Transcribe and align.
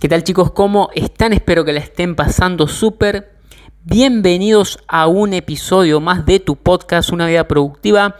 ¿Qué 0.00 0.08
tal 0.08 0.22
chicos? 0.22 0.52
¿Cómo 0.52 0.90
están? 0.94 1.32
Espero 1.32 1.64
que 1.64 1.72
la 1.72 1.80
estén 1.80 2.14
pasando 2.14 2.68
súper. 2.68 3.32
Bienvenidos 3.82 4.78
a 4.86 5.08
un 5.08 5.34
episodio 5.34 5.98
más 6.00 6.24
de 6.24 6.38
tu 6.38 6.54
podcast 6.54 7.10
Una 7.10 7.26
vida 7.26 7.48
productiva. 7.48 8.14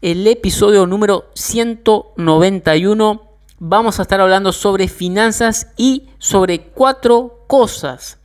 El 0.00 0.26
episodio 0.26 0.86
número 0.86 1.28
191. 1.34 3.22
Vamos 3.58 3.98
a 3.98 4.02
estar 4.02 4.22
hablando 4.22 4.52
sobre 4.52 4.88
finanzas 4.88 5.70
y 5.76 6.08
sobre 6.16 6.60
cuatro 6.62 7.44
cosas 7.46 8.18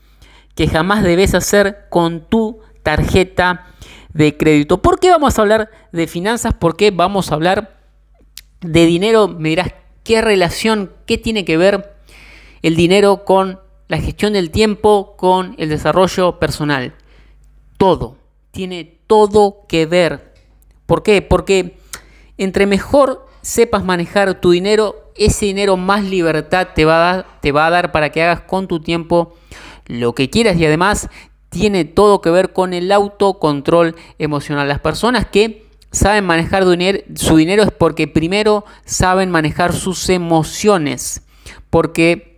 que 0.56 0.70
jamás 0.70 1.04
debes 1.04 1.34
hacer 1.34 1.88
con 1.90 2.30
tu 2.30 2.62
tarjeta 2.84 3.68
de 4.14 4.38
crédito. 4.38 4.82
¿Por 4.82 5.02
qué 5.02 5.10
vamos 5.10 5.38
a 5.38 5.42
hablar 5.42 5.70
de 5.92 6.08
finanzas? 6.08 6.54
¿Por 6.54 6.78
qué 6.78 6.92
vamos 6.92 7.32
a 7.32 7.36
hablar 7.36 7.82
de 8.62 8.86
dinero? 8.86 9.28
Me 9.28 9.50
dirás, 9.50 9.74
¿qué 10.06 10.22
relación, 10.22 10.94
qué 11.06 11.18
tiene 11.18 11.44
que 11.44 11.58
ver 11.58 11.93
el 12.64 12.76
dinero 12.76 13.26
con 13.26 13.60
la 13.88 14.00
gestión 14.00 14.34
del 14.34 14.50
tiempo, 14.50 15.16
con 15.18 15.54
el 15.60 15.70
desarrollo 15.70 16.40
personal. 16.40 16.96
Todo, 17.78 18.18
tiene 18.52 19.00
todo 19.06 19.66
que 19.68 19.86
ver. 19.86 20.34
¿Por 20.88 21.04
qué? 21.04 21.22
Porque 21.22 21.78
entre 22.38 22.66
mejor 22.66 23.28
sepas 23.42 23.84
manejar 23.84 24.40
tu 24.42 24.52
dinero, 24.52 25.12
ese 25.16 25.46
dinero 25.46 25.78
más 25.78 26.04
libertad 26.04 26.70
te 26.74 26.86
va 26.86 26.96
a 26.96 27.14
dar, 27.14 27.40
te 27.42 27.52
va 27.52 27.68
a 27.68 27.70
dar 27.70 27.92
para 27.92 28.12
que 28.12 28.24
hagas 28.24 28.42
con 28.42 28.68
tu 28.68 28.80
tiempo 28.80 29.36
lo 29.86 30.16
que 30.16 30.30
quieras 30.30 30.58
y 30.58 30.66
además 30.66 31.10
tiene 31.50 31.86
todo 31.86 32.22
que 32.22 32.32
ver 32.32 32.54
con 32.54 32.74
el 32.74 32.92
autocontrol 32.92 33.96
emocional. 34.18 34.68
Las 34.68 34.80
personas 34.80 35.28
que 35.28 35.68
saben 35.92 36.26
manejar 36.26 36.64
su 36.64 37.36
dinero 37.36 37.64
es 37.64 37.72
porque 37.72 38.08
primero 38.08 38.66
saben 38.86 39.30
manejar 39.30 39.74
sus 39.74 40.10
emociones, 40.10 41.22
porque 41.70 42.33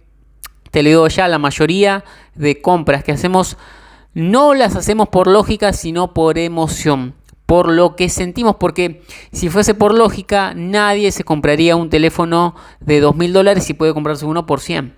te 0.76 0.84
lo 0.84 0.90
digo 0.90 1.08
ya, 1.08 1.30
la 1.30 1.40
mayoría 1.40 2.04
de 2.34 2.62
compras 2.62 3.02
que 3.02 3.14
hacemos 3.14 3.56
no 4.14 4.54
las 4.54 4.76
hacemos 4.76 5.08
por 5.08 5.28
lógica, 5.28 5.72
sino 5.72 6.14
por 6.14 6.38
emoción, 6.38 7.14
por 7.46 7.72
lo 7.72 7.96
que 7.96 8.10
sentimos, 8.10 8.58
porque 8.58 9.02
si 9.32 9.48
fuese 9.48 9.74
por 9.74 9.94
lógica, 9.94 10.52
nadie 10.54 11.14
se 11.14 11.24
compraría 11.24 11.78
un 11.78 11.90
teléfono 11.90 12.56
de 12.82 13.00
dos 13.00 13.16
mil 13.16 13.32
dólares 13.32 13.70
y 13.70 13.74
puede 13.74 13.94
comprarse 13.94 14.26
uno 14.26 14.46
por 14.46 14.60
100. 14.60 14.94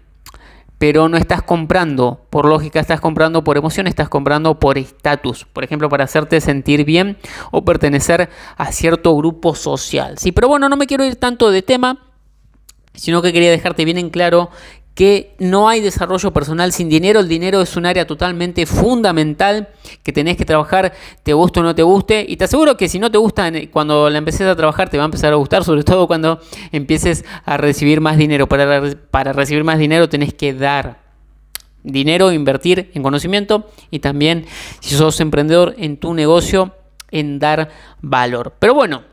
Pero 0.79 1.09
no 1.09 1.17
estás 1.17 1.43
comprando 1.43 2.25
por 2.31 2.47
lógica, 2.47 2.79
estás 2.79 2.99
comprando 2.99 3.43
por 3.43 3.55
emoción, 3.55 3.85
estás 3.85 4.09
comprando 4.09 4.59
por 4.59 4.79
estatus. 4.79 5.45
Por 5.45 5.63
ejemplo, 5.63 5.89
para 5.89 6.05
hacerte 6.05 6.41
sentir 6.41 6.85
bien 6.85 7.19
o 7.51 7.63
pertenecer 7.63 8.31
a 8.57 8.71
cierto 8.71 9.15
grupo 9.15 9.53
social. 9.53 10.17
Sí, 10.17 10.31
pero 10.31 10.47
bueno, 10.47 10.69
no 10.69 10.75
me 10.75 10.87
quiero 10.87 11.05
ir 11.05 11.17
tanto 11.17 11.51
de 11.51 11.61
tema, 11.61 11.99
sino 12.95 13.21
que 13.21 13.31
quería 13.31 13.51
dejarte 13.51 13.85
bien 13.85 13.99
en 13.99 14.09
claro 14.09 14.49
que 14.97 15.35
no 15.37 15.69
hay 15.69 15.79
desarrollo 15.79 16.33
personal 16.33 16.73
sin 16.73 16.89
dinero. 16.89 17.19
El 17.19 17.27
dinero 17.27 17.61
es 17.61 17.77
un 17.77 17.85
área 17.85 18.07
totalmente 18.07 18.65
fundamental 18.65 19.69
que 20.01 20.11
tenés 20.11 20.37
que 20.37 20.43
trabajar, 20.43 20.91
te 21.21 21.33
guste 21.33 21.59
o 21.59 21.63
no 21.63 21.75
te 21.75 21.83
guste. 21.83 22.25
Y 22.27 22.35
te 22.35 22.45
aseguro 22.45 22.77
que 22.77 22.89
si 22.89 22.97
no 22.97 23.11
te 23.11 23.19
gusta, 23.19 23.51
cuando 23.69 24.09
la 24.09 24.17
empeces 24.17 24.47
a 24.47 24.55
trabajar 24.55 24.89
te 24.89 24.97
va 24.97 25.03
a 25.03 25.05
empezar 25.05 25.31
a 25.31 25.35
gustar, 25.35 25.63
sobre 25.63 25.83
todo 25.83 26.07
cuando 26.07 26.39
empieces 26.71 27.25
a 27.45 27.57
recibir 27.57 28.01
más 28.01 28.17
dinero. 28.17 28.49
Para, 28.49 28.89
para 29.11 29.33
recibir 29.33 29.63
más 29.63 29.77
dinero 29.77 30.09
tenés 30.09 30.33
que 30.33 30.55
dar 30.55 30.99
dinero, 31.83 32.31
invertir 32.31 32.89
en 32.95 33.03
conocimiento 33.03 33.69
y 33.91 33.99
también, 33.99 34.47
si 34.79 34.95
sos 34.95 35.19
emprendedor, 35.19 35.75
en 35.77 35.97
tu 35.97 36.15
negocio, 36.15 36.73
en 37.11 37.37
dar 37.37 37.69
valor. 38.01 38.55
Pero 38.57 38.73
bueno, 38.73 39.03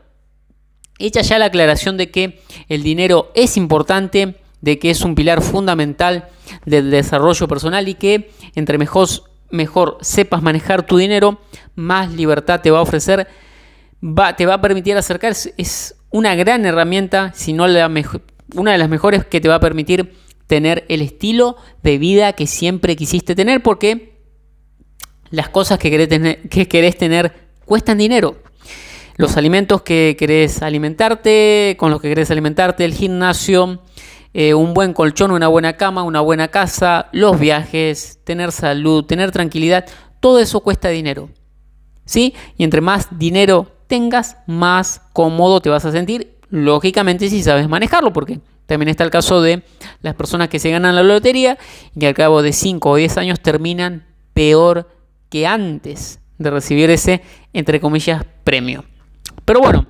hecha 0.97 1.21
ya 1.21 1.37
la 1.37 1.45
aclaración 1.45 1.95
de 1.95 2.09
que 2.09 2.41
el 2.69 2.81
dinero 2.81 3.31
es 3.35 3.55
importante 3.55 4.37
de 4.65 4.79
que 4.79 4.89
es 4.89 5.01
un 5.01 5.13
pilar 5.13 5.43
fundamental 5.43 6.27
del 6.65 6.89
desarrollo 6.89 7.47
personal 7.47 7.87
y 7.87 7.93
que 7.93 8.31
entre 8.55 8.79
mejor, 8.79 9.07
mejor 9.51 9.99
sepas 10.01 10.41
manejar 10.41 10.87
tu 10.87 10.97
dinero, 10.97 11.39
más 11.75 12.11
libertad 12.11 12.61
te 12.61 12.71
va 12.71 12.79
a 12.79 12.81
ofrecer, 12.81 13.27
va, 14.01 14.35
te 14.35 14.47
va 14.47 14.55
a 14.55 14.61
permitir 14.61 14.97
acercar, 14.97 15.33
es 15.33 15.95
una 16.09 16.33
gran 16.33 16.65
herramienta, 16.65 17.31
si 17.35 17.53
no 17.53 17.67
la 17.67 17.87
mejor, 17.89 18.23
una 18.55 18.71
de 18.71 18.79
las 18.79 18.89
mejores 18.89 19.23
que 19.23 19.39
te 19.39 19.47
va 19.47 19.55
a 19.55 19.59
permitir 19.59 20.15
tener 20.47 20.83
el 20.89 21.03
estilo 21.03 21.57
de 21.83 21.99
vida 21.99 22.33
que 22.33 22.47
siempre 22.47 22.95
quisiste 22.95 23.35
tener, 23.35 23.61
porque 23.61 24.17
las 25.29 25.49
cosas 25.49 25.77
que 25.77 25.91
querés 25.91 26.09
tener, 26.09 26.49
que 26.49 26.67
querés 26.67 26.97
tener 26.97 27.51
cuestan 27.65 27.99
dinero. 27.99 28.37
Los 29.17 29.37
alimentos 29.37 29.83
que 29.83 30.15
querés 30.17 30.63
alimentarte, 30.63 31.75
con 31.77 31.91
los 31.91 32.01
que 32.01 32.09
querés 32.09 32.31
alimentarte, 32.31 32.83
el 32.83 32.95
gimnasio, 32.95 33.79
eh, 34.37 34.53
un 34.53 34.73
buen 34.73 34.91
colchón, 34.91 35.31
una 35.31 35.47
buena 35.47 35.77
cama, 35.77 36.03
una 36.03 36.19
buena 36.19 36.49
casa, 36.49 37.07
los 37.13 37.39
viajes, 37.39 38.19
tener 38.25 38.51
salud, 38.51 39.05
tener 39.05 39.31
tranquilidad, 39.31 39.85
todo 40.19 40.39
eso 40.39 40.59
cuesta 40.59 40.89
dinero. 40.89 41.29
¿Sí? 42.03 42.33
Y 42.57 42.65
entre 42.65 42.81
más 42.81 43.17
dinero 43.17 43.71
tengas, 43.87 44.35
más 44.45 45.01
cómodo 45.13 45.61
te 45.61 45.69
vas 45.69 45.85
a 45.85 45.91
sentir, 45.93 46.35
lógicamente 46.49 47.29
si 47.29 47.41
sabes 47.43 47.69
manejarlo, 47.69 48.11
porque 48.11 48.41
también 48.65 48.89
está 48.89 49.05
el 49.05 49.09
caso 49.09 49.41
de 49.41 49.63
las 50.01 50.15
personas 50.15 50.49
que 50.49 50.59
se 50.59 50.69
ganan 50.69 50.95
la 50.95 51.03
lotería 51.03 51.57
y 51.95 52.01
que 52.01 52.07
al 52.07 52.13
cabo 52.13 52.41
de 52.41 52.51
5 52.51 52.89
o 52.89 52.95
10 52.97 53.17
años 53.17 53.39
terminan 53.39 54.05
peor 54.33 54.89
que 55.29 55.47
antes 55.47 56.19
de 56.39 56.49
recibir 56.49 56.89
ese, 56.89 57.21
entre 57.53 57.79
comillas, 57.79 58.25
premio. 58.43 58.83
Pero 59.45 59.61
bueno, 59.61 59.87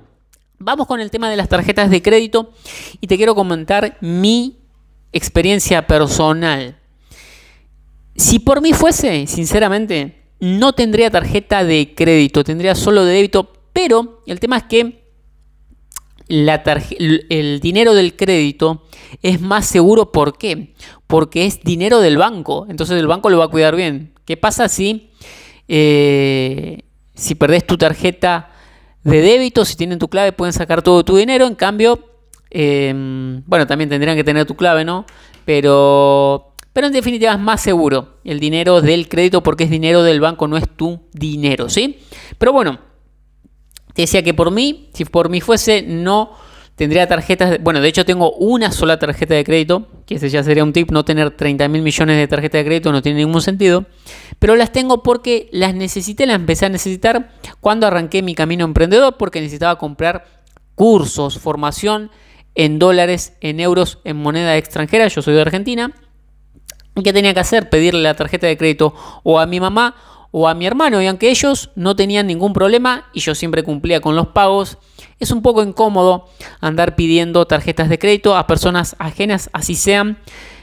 Vamos 0.58 0.86
con 0.86 1.00
el 1.00 1.10
tema 1.10 1.28
de 1.28 1.36
las 1.36 1.50
tarjetas 1.50 1.90
de 1.90 2.00
crédito 2.00 2.52
y 3.00 3.06
te 3.08 3.18
quiero 3.18 3.34
comentar 3.34 3.98
mi 4.00 4.56
experiencia 5.12 5.86
personal. 5.86 6.78
Si 8.14 8.38
por 8.38 8.62
mí 8.62 8.72
fuese, 8.72 9.26
sinceramente, 9.26 10.22
no 10.40 10.72
tendría 10.72 11.10
tarjeta 11.10 11.62
de 11.62 11.94
crédito, 11.94 12.42
tendría 12.42 12.74
solo 12.74 13.04
de 13.04 13.12
débito, 13.12 13.52
pero 13.74 14.22
el 14.26 14.40
tema 14.40 14.56
es 14.56 14.62
que 14.64 15.04
la 16.28 16.62
el 17.28 17.60
dinero 17.60 17.94
del 17.94 18.16
crédito 18.16 18.84
es 19.20 19.42
más 19.42 19.66
seguro. 19.66 20.10
¿Por 20.10 20.38
qué? 20.38 20.72
Porque 21.06 21.44
es 21.44 21.60
dinero 21.60 22.00
del 22.00 22.16
banco, 22.16 22.66
entonces 22.70 22.98
el 22.98 23.06
banco 23.06 23.28
lo 23.28 23.38
va 23.38 23.44
a 23.44 23.48
cuidar 23.48 23.76
bien. 23.76 24.14
¿Qué 24.24 24.38
pasa 24.38 24.70
si, 24.70 25.10
eh, 25.68 26.82
si 27.14 27.34
perdés 27.34 27.66
tu 27.66 27.76
tarjeta 27.76 28.55
de 29.06 29.20
débito, 29.22 29.64
si 29.64 29.76
tienen 29.76 30.00
tu 30.00 30.08
clave 30.08 30.32
pueden 30.32 30.52
sacar 30.52 30.82
todo 30.82 31.04
tu 31.04 31.16
dinero, 31.16 31.46
en 31.46 31.54
cambio, 31.54 32.00
em, 32.50 33.42
bueno, 33.46 33.66
también 33.66 33.88
tendrían 33.88 34.16
que 34.16 34.24
tener 34.24 34.46
tu 34.46 34.56
clave, 34.56 34.84
¿no? 34.84 35.06
Pero, 35.44 36.54
pero 36.72 36.88
en 36.88 36.92
definitiva 36.92 37.32
es 37.32 37.38
más 37.38 37.62
seguro 37.62 38.18
el 38.24 38.40
dinero 38.40 38.80
del 38.80 39.08
crédito 39.08 39.44
porque 39.44 39.64
es 39.64 39.70
dinero 39.70 40.02
del 40.02 40.20
banco, 40.20 40.48
no 40.48 40.56
es 40.56 40.68
tu 40.68 41.00
dinero, 41.12 41.68
¿sí? 41.68 42.00
Pero 42.36 42.52
bueno, 42.52 42.80
te 43.94 44.02
decía 44.02 44.24
que 44.24 44.34
por 44.34 44.50
mí, 44.50 44.90
si 44.92 45.04
por 45.04 45.28
mí 45.28 45.40
fuese, 45.40 45.82
no 45.82 46.32
Tendría 46.76 47.08
tarjetas, 47.08 47.58
bueno, 47.62 47.80
de 47.80 47.88
hecho 47.88 48.04
tengo 48.04 48.32
una 48.32 48.70
sola 48.70 48.98
tarjeta 48.98 49.34
de 49.34 49.44
crédito, 49.44 49.88
que 50.04 50.16
ese 50.16 50.28
ya 50.28 50.44
sería 50.44 50.62
un 50.62 50.74
tip, 50.74 50.90
no 50.90 51.06
tener 51.06 51.30
30 51.30 51.68
mil 51.68 51.80
millones 51.80 52.18
de 52.18 52.28
tarjetas 52.28 52.60
de 52.60 52.64
crédito 52.66 52.92
no 52.92 53.00
tiene 53.00 53.20
ningún 53.20 53.40
sentido, 53.40 53.86
pero 54.38 54.56
las 54.56 54.72
tengo 54.72 55.02
porque 55.02 55.48
las 55.52 55.74
necesité, 55.74 56.26
las 56.26 56.36
empecé 56.36 56.66
a 56.66 56.68
necesitar 56.68 57.32
cuando 57.60 57.86
arranqué 57.86 58.22
mi 58.22 58.34
camino 58.34 58.66
emprendedor, 58.66 59.16
porque 59.16 59.40
necesitaba 59.40 59.78
comprar 59.78 60.26
cursos, 60.74 61.38
formación 61.38 62.10
en 62.54 62.78
dólares, 62.78 63.32
en 63.40 63.58
euros, 63.58 64.00
en 64.04 64.18
moneda 64.18 64.54
extranjera, 64.58 65.08
yo 65.08 65.22
soy 65.22 65.32
de 65.32 65.40
Argentina, 65.40 65.94
¿qué 67.02 67.14
tenía 67.14 67.32
que 67.32 67.40
hacer? 67.40 67.70
Pedirle 67.70 68.02
la 68.02 68.14
tarjeta 68.14 68.46
de 68.46 68.58
crédito 68.58 68.94
o 69.22 69.40
a 69.40 69.46
mi 69.46 69.60
mamá 69.60 69.94
o 70.38 70.48
a 70.48 70.54
mi 70.54 70.66
hermano, 70.66 71.00
y 71.00 71.06
aunque 71.06 71.30
ellos 71.30 71.70
no 71.76 71.96
tenían 71.96 72.26
ningún 72.26 72.52
problema 72.52 73.06
y 73.14 73.20
yo 73.20 73.34
siempre 73.34 73.62
cumplía 73.62 74.02
con 74.02 74.16
los 74.16 74.26
pagos, 74.26 74.76
es 75.18 75.30
un 75.30 75.40
poco 75.40 75.62
incómodo 75.62 76.28
andar 76.60 76.94
pidiendo 76.94 77.46
tarjetas 77.46 77.88
de 77.88 77.98
crédito 77.98 78.36
a 78.36 78.46
personas 78.46 78.96
ajenas, 78.98 79.48
así 79.54 79.74
sean 79.74 80.18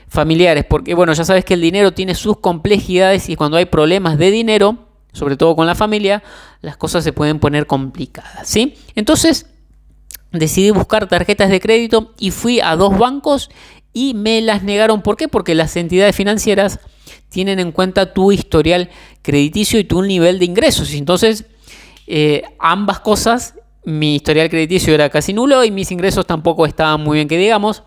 familiares, 0.08 0.64
porque 0.70 0.94
bueno, 0.94 1.14
ya 1.14 1.26
sabes 1.26 1.44
que 1.44 1.56
el 1.56 1.62
dinero 1.62 1.92
tiene 1.92 2.14
sus 2.14 2.38
complejidades 2.38 3.30
y 3.30 3.36
cuando 3.36 3.58
hay 3.58 3.66
problemas 3.66 4.20
de 4.20 4.30
dinero, 4.30 4.78
sobre 5.12 5.38
todo 5.38 5.56
con 5.56 5.66
la 5.66 5.74
familia, 5.74 6.22
las 6.62 6.78
cosas 6.78 7.04
se 7.04 7.12
pueden 7.12 7.40
poner 7.40 7.66
complicadas, 7.66 8.48
¿sí? 8.48 8.76
Entonces, 8.94 9.48
decidí 10.32 10.70
buscar 10.70 11.08
tarjetas 11.08 11.50
de 11.50 11.60
crédito 11.60 12.14
y 12.20 12.30
fui 12.30 12.60
a 12.60 12.76
dos 12.76 12.96
bancos 12.96 13.50
y 13.92 14.14
me 14.14 14.40
las 14.42 14.62
negaron. 14.62 15.02
¿Por 15.02 15.18
qué? 15.18 15.28
Porque 15.28 15.56
las 15.56 15.76
entidades 15.78 16.16
financieras 16.16 16.80
tienen 17.34 17.60
en 17.60 17.72
cuenta 17.72 18.14
tu 18.14 18.32
historial 18.32 18.90
crediticio 19.24 19.80
y 19.80 19.84
tu 19.84 20.04
nivel 20.04 20.38
de 20.38 20.46
ingresos. 20.46 20.94
Entonces, 20.94 21.46
eh, 22.06 22.44
ambas 22.60 23.00
cosas, 23.00 23.56
mi 23.84 24.16
historial 24.16 24.50
crediticio 24.50 24.94
era 24.94 25.10
casi 25.10 25.34
nulo 25.34 25.64
y 25.64 25.72
mis 25.72 25.92
ingresos 25.92 26.28
tampoco 26.28 26.68
estaban 26.68 27.02
muy 27.02 27.18
bien 27.18 27.28
que 27.28 27.38
digamos, 27.38 27.84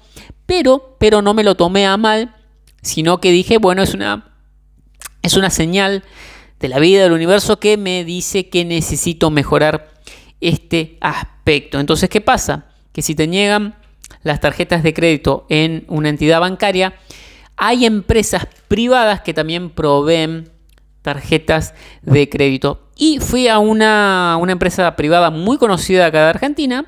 pero, 0.46 0.96
pero 0.98 1.22
no 1.22 1.32
me 1.32 1.44
lo 1.44 1.54
tomé 1.54 1.86
a 1.86 1.96
mal, 1.96 2.34
sino 2.82 3.20
que 3.20 3.30
dije, 3.30 3.58
bueno, 3.58 3.82
es 3.82 3.94
una, 3.94 4.34
es 5.22 5.36
una 5.36 5.50
señal 5.50 6.02
de 6.58 6.68
la 6.68 6.80
vida 6.80 7.04
del 7.04 7.12
universo 7.12 7.60
que 7.60 7.76
me 7.76 8.04
dice 8.04 8.48
que 8.48 8.64
necesito 8.64 9.30
mejorar 9.30 9.94
este 10.40 10.98
aspecto. 11.00 11.78
Entonces, 11.78 12.08
¿qué 12.10 12.20
pasa? 12.20 12.66
Que 12.92 13.00
si 13.00 13.14
te 13.14 13.28
niegan 13.28 13.76
las 14.24 14.40
tarjetas 14.40 14.82
de 14.82 14.92
crédito 14.92 15.46
en 15.48 15.84
una 15.88 16.08
entidad 16.08 16.40
bancaria, 16.40 16.94
hay 17.56 17.86
empresas 17.86 18.46
privadas 18.68 19.20
que 19.22 19.34
también 19.34 19.70
proveen 19.70 20.50
tarjetas 21.02 21.74
de 22.02 22.28
crédito. 22.28 22.90
Y 22.96 23.20
fui 23.20 23.48
a 23.48 23.58
una, 23.58 24.36
una 24.40 24.52
empresa 24.52 24.96
privada 24.96 25.30
muy 25.30 25.56
conocida 25.58 26.06
acá 26.06 26.24
de 26.24 26.30
Argentina. 26.30 26.86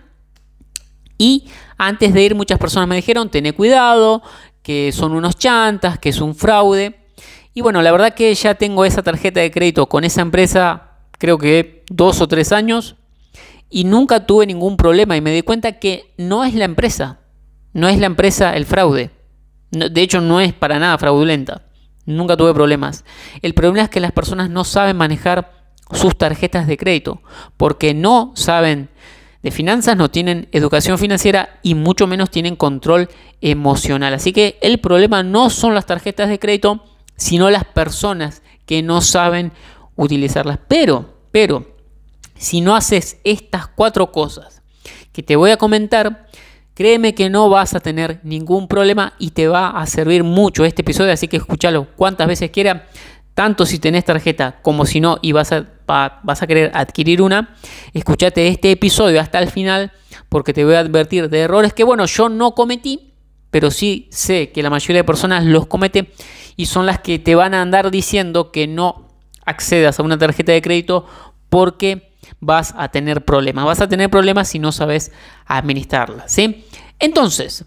Y 1.17 1.49
antes 1.77 2.13
de 2.13 2.23
ir 2.23 2.35
muchas 2.35 2.59
personas 2.59 2.89
me 2.89 2.97
dijeron, 2.97 3.31
tené 3.31 3.53
cuidado, 3.53 4.23
que 4.63 4.93
son 4.93 5.13
unos 5.13 5.37
chantas, 5.37 5.99
que 5.99 6.11
es 6.11 6.21
un 6.21 6.35
fraude. 6.35 6.99
Y 7.55 7.61
bueno, 7.61 7.83
la 7.83 7.93
verdad 7.93 8.15
que 8.15 8.35
ya 8.35 8.55
tengo 8.55 8.85
esa 8.85 9.03
tarjeta 9.03 9.41
de 9.41 9.51
crédito 9.51 9.87
con 9.87 10.05
esa 10.05 10.21
empresa, 10.21 10.91
creo 11.13 11.39
que 11.39 11.85
dos 11.89 12.21
o 12.21 12.29
tres 12.29 12.53
años, 12.53 12.97
y 13.71 13.85
nunca 13.85 14.27
tuve 14.27 14.47
ningún 14.47 14.77
problema 14.77 15.17
y 15.17 15.21
me 15.21 15.33
di 15.33 15.43
cuenta 15.43 15.73
que 15.79 16.13
no 16.17 16.45
es 16.45 16.55
la 16.55 16.65
empresa, 16.65 17.21
no 17.73 17.89
es 17.89 17.99
la 17.99 18.07
empresa 18.07 18.57
el 18.57 18.65
fraude. 18.65 19.11
De 19.71 20.01
hecho, 20.01 20.21
no 20.21 20.41
es 20.41 20.53
para 20.53 20.79
nada 20.79 20.99
fraudulenta. 20.99 21.63
Nunca 22.07 22.37
tuve 22.37 22.55
problemas. 22.55 23.05
El 23.43 23.55
problema 23.55 23.85
es 23.85 23.91
que 23.91 24.01
las 24.01 24.13
personas 24.13 24.49
no 24.49 24.65
saben 24.65 24.97
manejar 24.97 25.53
sus 25.93 26.17
tarjetas 26.17 26.67
de 26.67 26.77
crédito 26.77 27.23
porque 27.57 27.95
no 27.95 28.33
saben 28.35 28.89
de 29.43 29.51
finanzas, 29.51 29.97
no 29.97 30.11
tienen 30.11 30.49
educación 30.53 30.99
financiera 30.99 31.61
y 31.63 31.75
mucho 31.75 32.07
menos 32.07 32.31
tienen 32.31 32.57
control 32.57 33.09
emocional. 33.41 34.15
Así 34.15 34.33
que 34.33 34.59
el 34.63 34.79
problema 34.79 35.23
no 35.23 35.51
son 35.51 35.75
las 35.75 35.87
tarjetas 35.87 36.29
de 36.29 36.39
crédito, 36.39 36.85
sino 37.17 37.51
las 37.51 37.65
personas 37.65 38.43
que 38.67 38.83
no 38.83 39.01
saben 39.01 39.53
utilizarlas. 39.97 40.59
Pero, 40.67 41.15
pero, 41.31 41.77
si 42.37 42.61
no 42.61 42.75
haces 42.75 43.19
estas 43.25 43.67
cuatro 43.67 44.13
cosas 44.13 44.63
que 45.13 45.23
te 45.23 45.37
voy 45.37 45.51
a 45.51 45.57
comentar, 45.57 46.28
créeme 46.79 47.13
que 47.13 47.29
no 47.29 47.51
vas 47.51 47.75
a 47.75 47.81
tener 47.81 48.21
ningún 48.23 48.69
problema 48.69 49.15
y 49.19 49.31
te 49.31 49.49
va 49.49 49.71
a 49.71 49.85
servir 49.87 50.23
mucho 50.23 50.65
este 50.65 50.83
episodio, 50.83 51.13
así 51.13 51.27
que 51.27 51.39
escúchalo 51.39 51.89
cuantas 51.97 52.29
veces 52.29 52.53
quiera, 52.53 52.87
tanto 53.35 53.67
si 53.67 53.81
tenés 53.81 54.05
tarjeta 54.05 54.61
como 54.63 54.87
si 54.87 55.01
no 55.01 55.19
y 55.21 55.33
vas 55.33 55.51
a, 55.51 55.67
vas 55.89 56.41
a 56.41 56.47
querer 56.47 56.71
adquirir 56.75 57.21
una, 57.21 57.57
escúchate 57.95 58.47
este 58.47 58.71
episodio 58.71 59.21
hasta 59.21 59.41
el 59.41 59.51
final 59.51 59.91
porque 60.29 60.53
te 60.53 60.65
voy 60.65 60.75
a 60.75 60.79
advertir 60.79 61.29
de 61.29 61.41
errores 61.41 61.73
que, 61.73 61.83
bueno, 61.83 62.07
yo 62.07 62.29
no 62.29 62.55
cometí, 62.55 63.13
pero 63.51 63.73
sí 63.73 64.07
sé 64.13 64.53
que 64.53 64.63
la 64.63 64.71
mayoría 64.71 65.03
de 65.03 65.05
personas 65.05 65.45
los 65.45 65.67
comete 65.67 66.13
y 66.55 66.67
son 66.67 66.87
las 66.87 67.01
que 67.01 67.19
te 67.19 67.35
van 67.35 67.55
a 67.55 67.63
andar 67.63 67.91
diciendo 67.91 68.53
que 68.53 68.69
no 68.69 69.09
accedas 69.45 69.99
a 69.99 70.05
una 70.05 70.17
tarjeta 70.17 70.53
de 70.53 70.63
crédito 70.63 71.07
porque 71.49 72.08
vas 72.41 72.75
a 72.77 72.89
tener 72.89 73.25
problemas. 73.25 73.65
Vas 73.65 73.81
a 73.81 73.89
tener 73.89 74.11
problemas 74.11 74.49
si 74.49 74.59
no 74.59 74.73
sabes 74.73 75.13
administrarla, 75.47 76.29
¿sí? 76.29 76.65
Entonces, 76.99 77.65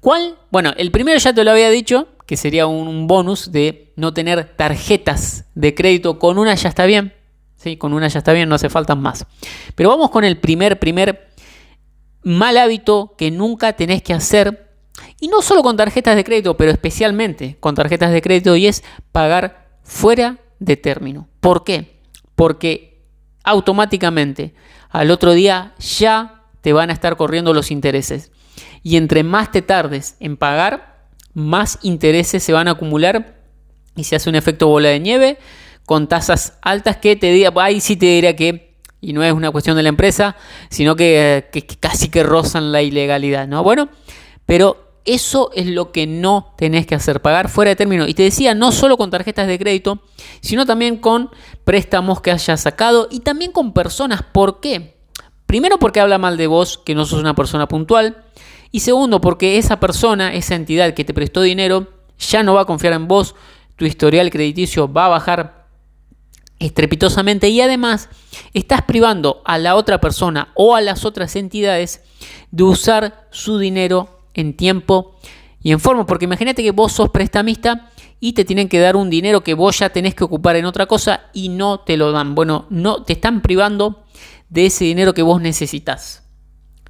¿cuál? 0.00 0.36
Bueno, 0.50 0.72
el 0.76 0.90
primero 0.90 1.18
ya 1.18 1.32
te 1.32 1.44
lo 1.44 1.50
había 1.50 1.70
dicho, 1.70 2.08
que 2.26 2.36
sería 2.36 2.66
un 2.66 3.06
bonus 3.06 3.50
de 3.50 3.92
no 3.96 4.14
tener 4.14 4.56
tarjetas 4.56 5.46
de 5.54 5.74
crédito. 5.74 6.18
Con 6.18 6.38
una 6.38 6.54
ya 6.54 6.68
está 6.68 6.86
bien, 6.86 7.12
¿sí? 7.56 7.76
Con 7.76 7.92
una 7.92 8.08
ya 8.08 8.18
está 8.18 8.32
bien, 8.32 8.48
no 8.48 8.54
hace 8.54 8.70
falta 8.70 8.94
más. 8.94 9.26
Pero 9.74 9.88
vamos 9.88 10.10
con 10.10 10.24
el 10.24 10.38
primer, 10.38 10.78
primer 10.78 11.30
mal 12.22 12.56
hábito 12.56 13.14
que 13.16 13.30
nunca 13.30 13.72
tenés 13.72 14.02
que 14.02 14.14
hacer. 14.14 14.70
Y 15.20 15.28
no 15.28 15.42
solo 15.42 15.62
con 15.62 15.76
tarjetas 15.76 16.16
de 16.16 16.24
crédito, 16.24 16.56
pero 16.56 16.70
especialmente 16.70 17.56
con 17.58 17.74
tarjetas 17.74 18.12
de 18.12 18.22
crédito 18.22 18.54
y 18.56 18.66
es 18.66 18.84
pagar 19.12 19.78
fuera 19.82 20.38
de 20.58 20.76
término. 20.76 21.28
¿Por 21.40 21.64
qué? 21.64 22.00
Porque 22.36 22.89
automáticamente 23.44 24.54
al 24.90 25.10
otro 25.10 25.32
día 25.32 25.74
ya 25.78 26.42
te 26.60 26.72
van 26.72 26.90
a 26.90 26.92
estar 26.92 27.16
corriendo 27.16 27.54
los 27.54 27.70
intereses. 27.70 28.32
Y 28.82 28.96
entre 28.96 29.22
más 29.22 29.50
te 29.50 29.62
tardes 29.62 30.16
en 30.20 30.36
pagar, 30.36 31.06
más 31.32 31.78
intereses 31.82 32.42
se 32.42 32.52
van 32.52 32.68
a 32.68 32.72
acumular 32.72 33.40
y 33.96 34.04
se 34.04 34.16
hace 34.16 34.28
un 34.28 34.36
efecto 34.36 34.68
bola 34.68 34.88
de 34.88 35.00
nieve 35.00 35.38
con 35.86 36.08
tasas 36.08 36.58
altas 36.62 36.96
que 36.98 37.16
te 37.16 37.32
diga, 37.32 37.52
ahí 37.56 37.80
sí 37.80 37.96
te 37.96 38.06
diría 38.06 38.36
que, 38.36 38.76
y 39.00 39.12
no 39.12 39.24
es 39.24 39.32
una 39.32 39.50
cuestión 39.50 39.76
de 39.76 39.82
la 39.82 39.88
empresa, 39.88 40.36
sino 40.68 40.94
que, 40.94 41.48
que 41.52 41.66
casi 41.66 42.08
que 42.08 42.22
rozan 42.22 42.70
la 42.70 42.82
ilegalidad, 42.82 43.48
¿no? 43.48 43.62
Bueno, 43.64 43.88
pero 44.46 44.89
eso 45.04 45.50
es 45.54 45.66
lo 45.66 45.92
que 45.92 46.06
no 46.06 46.54
tenés 46.56 46.86
que 46.86 46.94
hacer, 46.94 47.22
pagar 47.22 47.48
fuera 47.48 47.70
de 47.70 47.76
término. 47.76 48.06
Y 48.06 48.14
te 48.14 48.22
decía, 48.22 48.54
no 48.54 48.72
solo 48.72 48.96
con 48.96 49.10
tarjetas 49.10 49.46
de 49.46 49.58
crédito, 49.58 50.00
sino 50.40 50.66
también 50.66 50.96
con 50.96 51.30
préstamos 51.64 52.20
que 52.20 52.30
hayas 52.30 52.60
sacado 52.60 53.08
y 53.10 53.20
también 53.20 53.52
con 53.52 53.72
personas. 53.72 54.22
¿Por 54.22 54.60
qué? 54.60 54.98
Primero 55.46 55.78
porque 55.78 56.00
habla 56.00 56.18
mal 56.18 56.36
de 56.36 56.46
vos, 56.46 56.78
que 56.78 56.94
no 56.94 57.04
sos 57.04 57.20
una 57.20 57.34
persona 57.34 57.66
puntual. 57.66 58.24
Y 58.70 58.80
segundo 58.80 59.20
porque 59.20 59.58
esa 59.58 59.80
persona, 59.80 60.32
esa 60.34 60.54
entidad 60.54 60.94
que 60.94 61.04
te 61.04 61.14
prestó 61.14 61.42
dinero, 61.42 61.88
ya 62.18 62.42
no 62.42 62.54
va 62.54 62.62
a 62.62 62.66
confiar 62.66 62.92
en 62.92 63.08
vos, 63.08 63.34
tu 63.76 63.84
historial 63.84 64.30
crediticio 64.30 64.92
va 64.92 65.06
a 65.06 65.08
bajar 65.08 65.66
estrepitosamente 66.60 67.48
y 67.48 67.60
además 67.62 68.10
estás 68.52 68.82
privando 68.82 69.42
a 69.46 69.58
la 69.58 69.74
otra 69.74 70.00
persona 70.00 70.48
o 70.54 70.76
a 70.76 70.82
las 70.82 71.04
otras 71.04 71.34
entidades 71.34 72.02
de 72.50 72.62
usar 72.62 73.26
su 73.30 73.58
dinero 73.58 74.19
en 74.34 74.56
tiempo 74.56 75.16
y 75.62 75.72
en 75.72 75.80
forma. 75.80 76.06
Porque 76.06 76.24
imagínate 76.24 76.62
que 76.62 76.70
vos 76.70 76.92
sos 76.92 77.10
prestamista 77.10 77.90
y 78.20 78.34
te 78.34 78.44
tienen 78.44 78.68
que 78.68 78.78
dar 78.78 78.96
un 78.96 79.10
dinero 79.10 79.42
que 79.42 79.54
vos 79.54 79.78
ya 79.78 79.90
tenés 79.90 80.14
que 80.14 80.24
ocupar 80.24 80.56
en 80.56 80.66
otra 80.66 80.86
cosa 80.86 81.22
y 81.32 81.48
no 81.48 81.80
te 81.80 81.96
lo 81.96 82.12
dan. 82.12 82.34
Bueno, 82.34 82.66
no 82.68 83.02
te 83.02 83.14
están 83.14 83.40
privando 83.40 84.04
de 84.50 84.66
ese 84.66 84.84
dinero 84.84 85.14
que 85.14 85.22
vos 85.22 85.40
necesitas. 85.40 86.22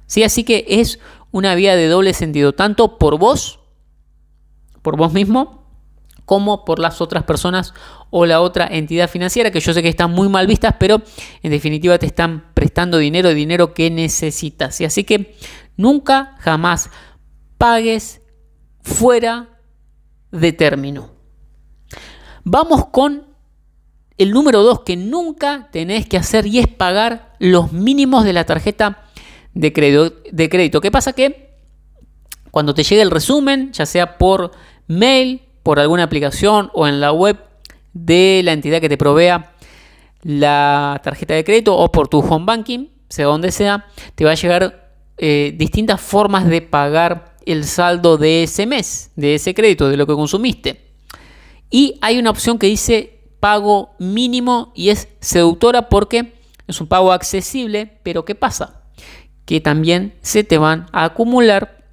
¿Sí? 0.05 0.23
Así 0.23 0.43
que 0.43 0.65
es 0.67 0.99
una 1.31 1.55
vía 1.55 1.75
de 1.77 1.87
doble 1.87 2.13
sentido, 2.13 2.53
tanto 2.53 2.97
por 2.97 3.17
vos, 3.17 3.59
por 4.81 4.97
vos 4.97 5.13
mismo, 5.13 5.61
como 6.25 6.65
por 6.65 6.79
las 6.79 7.01
otras 7.01 7.23
personas 7.23 7.73
o 8.09 8.25
la 8.25 8.41
otra 8.41 8.67
entidad 8.69 9.09
financiera, 9.09 9.51
que 9.51 9.59
yo 9.59 9.73
sé 9.73 9.81
que 9.81 9.89
están 9.89 10.11
muy 10.11 10.27
mal 10.27 10.47
vistas, 10.47 10.75
pero 10.79 11.01
en 11.43 11.51
definitiva 11.51 11.97
te 11.97 12.05
están 12.05 12.51
prestando 12.53 12.97
dinero, 12.97 13.33
dinero 13.33 13.73
que 13.73 13.89
necesitas. 13.89 14.79
Y 14.81 14.85
así 14.85 15.03
que 15.03 15.35
nunca, 15.77 16.35
jamás 16.39 16.89
pagues 17.61 18.21
fuera 18.81 19.49
de 20.31 20.51
término. 20.51 21.11
Vamos 22.43 22.87
con 22.87 23.27
el 24.17 24.31
número 24.31 24.63
2 24.63 24.79
que 24.79 24.97
nunca 24.97 25.69
tenés 25.71 26.07
que 26.07 26.17
hacer 26.17 26.47
y 26.47 26.57
es 26.57 26.67
pagar 26.67 27.35
los 27.37 27.71
mínimos 27.71 28.25
de 28.25 28.33
la 28.33 28.45
tarjeta 28.47 29.05
de 29.53 29.71
crédito. 29.71 30.81
¿Qué 30.81 30.89
pasa? 30.89 31.13
Que 31.13 31.51
cuando 32.49 32.73
te 32.73 32.81
llegue 32.81 33.03
el 33.03 33.11
resumen, 33.11 33.71
ya 33.73 33.85
sea 33.85 34.17
por 34.17 34.53
mail, 34.87 35.43
por 35.61 35.79
alguna 35.79 36.01
aplicación 36.01 36.71
o 36.73 36.87
en 36.87 36.99
la 36.99 37.11
web 37.11 37.37
de 37.93 38.41
la 38.43 38.53
entidad 38.53 38.81
que 38.81 38.89
te 38.89 38.97
provea 38.97 39.53
la 40.23 40.99
tarjeta 41.03 41.35
de 41.35 41.43
crédito 41.43 41.77
o 41.77 41.91
por 41.91 42.07
tu 42.07 42.21
home 42.21 42.45
banking, 42.45 42.87
sea 43.07 43.27
donde 43.27 43.51
sea, 43.51 43.85
te 44.15 44.25
va 44.25 44.31
a 44.31 44.35
llegar 44.35 44.95
eh, 45.19 45.53
distintas 45.55 46.01
formas 46.01 46.47
de 46.47 46.63
pagar 46.63 47.30
el 47.45 47.65
saldo 47.65 48.17
de 48.17 48.43
ese 48.43 48.65
mes, 48.65 49.11
de 49.15 49.35
ese 49.35 49.53
crédito, 49.53 49.89
de 49.89 49.97
lo 49.97 50.07
que 50.07 50.13
consumiste. 50.13 50.91
Y 51.69 51.97
hay 52.01 52.19
una 52.19 52.29
opción 52.29 52.59
que 52.59 52.67
dice 52.67 53.21
pago 53.39 53.95
mínimo 53.97 54.71
y 54.75 54.89
es 54.89 55.07
seductora 55.19 55.89
porque 55.89 56.33
es 56.67 56.79
un 56.79 56.87
pago 56.87 57.11
accesible, 57.11 57.99
pero 58.03 58.23
¿qué 58.23 58.35
pasa? 58.35 58.83
Que 59.45 59.59
también 59.59 60.15
se 60.21 60.43
te 60.43 60.57
van 60.57 60.87
a 60.91 61.05
acumular 61.05 61.85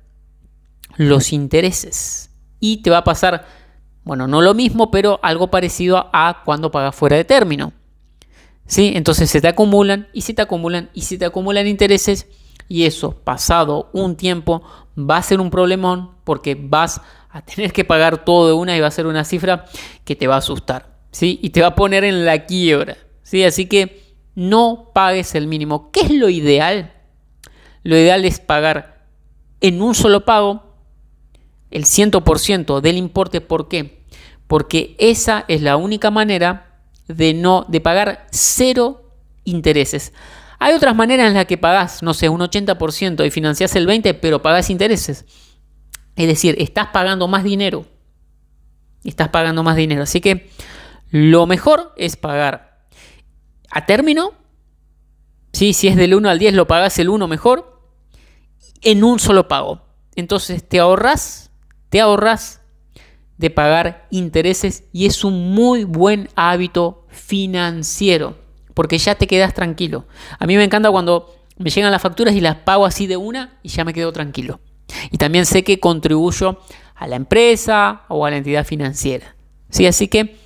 los 0.97 1.33
intereses 1.33 2.31
y 2.61 2.79
te 2.79 2.91
va 2.91 2.99
a 2.99 3.05
pasar, 3.05 3.47
bueno, 4.05 4.27
no 4.27 4.43
lo 4.43 4.55
mismo, 4.55 4.91
pero 4.91 5.21
algo 5.23 5.51
parecido 5.51 6.11
a 6.13 6.43
cuando 6.45 6.71
pagas 6.71 6.95
fuera 6.95 7.17
de 7.17 7.25
término. 7.25 7.73
¿Sí? 8.67 8.93
Entonces 8.95 9.31
se 9.31 9.41
te 9.41 9.49
acumulan 9.49 10.09
y 10.13 10.21
se 10.21 10.35
te 10.35 10.43
acumulan 10.43 10.91
y 10.93 11.03
se 11.03 11.17
te 11.17 11.25
acumulan 11.25 11.67
intereses 11.67 12.27
y 12.69 12.85
eso 12.85 13.13
pasado 13.13 13.89
un 13.95 14.15
tiempo 14.17 14.63
va 14.99 15.19
a 15.19 15.23
ser 15.23 15.41
un 15.41 15.51
problemón 15.51 16.13
porque 16.25 16.57
vas 16.59 17.01
a 17.31 17.43
tener 17.43 17.73
que 17.73 17.85
pagar 17.85 18.25
todo 18.25 18.49
de 18.49 18.53
una 18.55 18.77
y 18.77 18.81
va 18.81 18.89
a 18.89 18.93
ser 18.93 19.07
una 19.07 19.25
cifra 19.25 19.67
que 20.05 20.17
te 20.17 20.27
va 20.27 20.37
a 20.37 20.39
asustar, 20.39 20.97
¿sí? 21.13 21.39
Y 21.43 21.51
te 21.51 21.61
va 21.61 21.69
a 21.69 21.75
poner 21.75 22.05
en 22.05 22.25
la 22.25 22.47
quiebra, 22.47 22.97
¿sí? 23.23 23.45
Así 23.45 23.67
que 23.67 24.03
no 24.35 24.91
pagues 24.95 25.35
el 25.35 25.47
mínimo. 25.47 25.91
¿Qué 25.91 26.01
es 26.01 26.11
lo 26.11 26.29
ideal? 26.29 26.93
Lo 27.83 27.97
ideal 27.97 28.25
es 28.25 28.41
pagar 28.41 29.05
en 29.61 29.83
un 29.83 29.95
solo 29.95 30.25
pago 30.25 30.63
el 31.71 31.85
100% 31.85 32.81
del 32.81 32.97
importe. 32.97 33.41
¿Por 33.41 33.69
qué? 33.69 34.05
Porque 34.47 34.97
esa 34.99 35.45
es 35.49 35.63
la 35.63 35.77
única 35.77 36.11
manera 36.11 36.81
de 37.07 37.35
no 37.35 37.65
de 37.69 37.81
pagar 37.81 38.27
cero 38.31 39.13
intereses. 39.45 40.13
Hay 40.59 40.75
otras 40.75 40.95
maneras 40.95 41.29
en 41.29 41.35
las 41.35 41.47
que 41.47 41.57
pagás, 41.57 42.03
no 42.03 42.15
sé, 42.15 42.29
un 42.29 42.41
80% 42.41 43.25
y 43.25 43.31
financiás 43.31 43.77
el 43.77 43.87
20%, 43.87 44.19
pero 44.21 44.43
pagás 44.43 44.71
intereses. 44.71 45.25
Es 46.17 46.27
decir, 46.27 46.57
estás 46.59 46.89
pagando 46.89 47.29
más 47.29 47.45
dinero. 47.45 47.87
Estás 49.05 49.29
pagando 49.29 49.63
más 49.63 49.77
dinero. 49.77 50.03
Así 50.03 50.21
que 50.21 50.51
lo 51.11 51.47
mejor 51.47 51.93
es 51.97 52.17
pagar 52.17 52.87
a 53.71 53.87
término. 53.87 54.33
¿sí? 55.53 55.73
Si 55.73 55.87
es 55.87 55.95
del 55.95 56.15
1 56.15 56.29
al 56.29 56.41
10, 56.41 56.55
lo 56.55 56.67
pagas 56.67 56.99
el 56.99 57.09
1 57.09 57.29
mejor. 57.29 57.81
En 58.83 59.05
un 59.05 59.21
solo 59.21 59.47
pago. 59.47 59.83
Entonces 60.17 60.69
te 60.69 60.81
ahorras, 60.81 61.53
te 61.89 62.01
ahorras 62.01 62.63
de 63.37 63.51
pagar 63.51 64.09
intereses 64.11 64.85
y 64.93 65.07
es 65.07 65.23
un 65.23 65.55
muy 65.55 65.85
buen 65.85 66.29
hábito 66.35 67.07
financiero 67.09 68.48
porque 68.79 68.97
ya 68.97 69.17
te 69.17 69.27
quedas 69.27 69.55
tranquilo. 69.55 70.07
A 70.39 70.47
mí 70.47 70.57
me 70.57 70.63
encanta 70.63 70.89
cuando 70.93 71.35
me 71.57 71.69
llegan 71.69 71.91
las 71.91 72.01
facturas 72.01 72.37
y 72.37 72.41
las 72.41 72.59
pago 72.59 72.87
así 72.87 73.09
de 73.09 73.17
una 73.17 73.59
y 73.65 73.71
ya 73.71 73.85
me 73.85 73.93
quedo 73.93 74.13
tranquilo. 74.13 74.61
Y 75.11 75.19
también 75.19 75.47
sé 75.47 75.65
que 75.65 75.81
contribuyo 75.81 76.61
a 76.95 77.09
la 77.09 77.17
empresa 77.17 78.03
o 78.07 78.25
a 78.25 78.31
la 78.31 78.37
entidad 78.37 78.65
financiera. 78.65 79.35
¿Sí? 79.69 79.85
Así 79.85 80.07
que 80.07 80.37